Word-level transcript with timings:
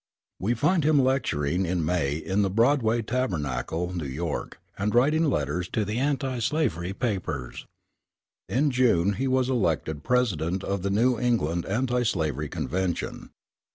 We 0.39 0.55
find 0.55 0.83
him 0.83 0.97
lecturing 0.97 1.67
in 1.67 1.85
May 1.85 2.15
in 2.17 2.41
the 2.41 2.49
Broadway 2.49 3.03
Tabernacle, 3.03 3.93
New 3.93 4.07
York, 4.07 4.59
and 4.75 4.95
writing 4.95 5.25
letters 5.25 5.67
to 5.73 5.85
the 5.85 5.99
anti 5.99 6.39
slavery 6.39 6.91
papers. 6.91 7.67
In 8.49 8.71
June 8.71 9.13
he 9.13 9.27
was 9.27 9.47
elected 9.47 10.01
president 10.03 10.63
of 10.63 10.81
the 10.81 10.89
New 10.89 11.19
England 11.19 11.67
Anti 11.67 12.01
slavery 12.01 12.49
Convention. 12.49 13.29